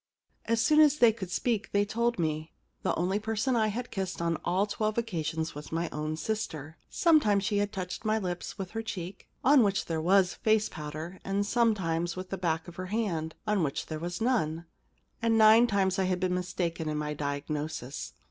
* 0.27 0.35
As 0.45 0.59
soon 0.59 0.79
as 0.79 0.97
they 0.97 1.13
could 1.13 1.29
speak 1.29 1.73
they 1.73 1.85
told 1.85 2.17
me. 2.17 2.53
The 2.81 2.95
only 2.95 3.19
person 3.19 3.53
that 3.53 3.59
I 3.59 3.67
had 3.67 3.91
kissed 3.91 4.19
on 4.19 4.37
all 4.43 4.65
twelve 4.65 4.97
occasions 4.97 5.53
was 5.53 5.71
my 5.71 5.89
own 5.91 6.17
sister. 6.17 6.75
33 6.89 6.89
The 6.89 6.89
Problem 6.89 6.89
Club 6.89 7.03
Sometimes 7.29 7.43
she 7.45 7.57
had 7.59 7.71
touched 7.71 8.03
my 8.05 8.17
lips 8.17 8.57
with 8.57 8.71
her 8.71 8.81
cheek, 8.81 9.29
on 9.43 9.61
which 9.61 9.85
there 9.85 10.01
was 10.01 10.33
face 10.33 10.69
powder, 10.69 11.19
and 11.23 11.45
sometimes 11.45 12.15
with 12.15 12.31
the 12.31 12.37
back 12.39 12.67
of 12.67 12.77
her 12.77 12.87
hand, 12.87 13.35
on 13.45 13.61
which 13.61 13.85
there 13.85 13.99
was 13.99 14.19
none. 14.19 14.65
And 15.21 15.37
nine 15.37 15.67
times 15.67 15.99
I 15.99 16.05
had 16.05 16.19
been 16.19 16.33
mistaken 16.33 16.89
in 16.89 16.97
my 16.97 17.13
diagnosis. 17.13 18.13